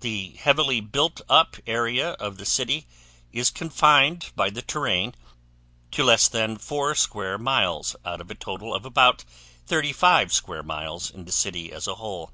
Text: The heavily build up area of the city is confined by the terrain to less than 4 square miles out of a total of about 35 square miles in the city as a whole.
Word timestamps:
The 0.00 0.30
heavily 0.32 0.80
build 0.80 1.22
up 1.28 1.56
area 1.64 2.14
of 2.14 2.38
the 2.38 2.44
city 2.44 2.88
is 3.30 3.52
confined 3.52 4.32
by 4.34 4.50
the 4.50 4.62
terrain 4.62 5.14
to 5.92 6.02
less 6.02 6.26
than 6.26 6.58
4 6.58 6.96
square 6.96 7.38
miles 7.38 7.94
out 8.04 8.20
of 8.20 8.32
a 8.32 8.34
total 8.34 8.74
of 8.74 8.84
about 8.84 9.22
35 9.66 10.32
square 10.32 10.64
miles 10.64 11.08
in 11.08 11.24
the 11.24 11.30
city 11.30 11.70
as 11.70 11.86
a 11.86 11.94
whole. 11.94 12.32